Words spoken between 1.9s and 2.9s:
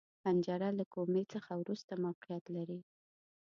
موقعیت لري.